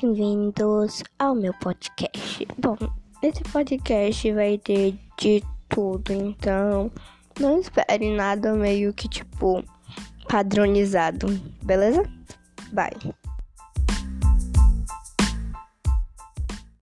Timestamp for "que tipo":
8.94-9.64